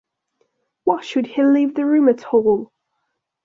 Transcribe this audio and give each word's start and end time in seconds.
Why 0.83 1.01
should 1.01 1.27
he 1.27 1.43
leave 1.43 1.75
the 1.75 1.85
room 1.85 2.09
at 2.09 2.25
all? 2.33 2.73